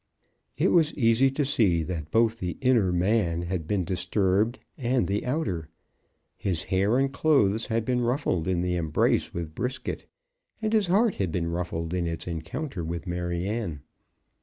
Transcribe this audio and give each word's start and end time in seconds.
It 0.57 0.69
was 0.69 0.95
easy 0.95 1.29
to 1.29 1.45
see 1.45 1.83
that 1.83 2.09
both 2.09 2.39
the 2.39 2.57
inner 2.59 2.91
man 2.91 3.43
had 3.43 3.67
been 3.67 3.85
disturbed 3.85 4.57
and 4.75 5.05
the 5.07 5.23
outer. 5.27 5.69
His 6.35 6.63
hair 6.63 6.97
and 6.97 7.13
clothes 7.13 7.67
had 7.67 7.85
been 7.85 8.01
ruffled 8.01 8.47
in 8.47 8.63
the 8.63 8.73
embrace 8.77 9.31
with 9.31 9.53
Brisket, 9.53 10.07
and 10.59 10.73
his 10.73 10.87
heart 10.87 11.13
had 11.17 11.31
been 11.31 11.51
ruffled 11.51 11.93
in 11.93 12.07
its 12.07 12.25
encounter 12.25 12.83
with 12.83 13.05
Maryanne. 13.05 13.81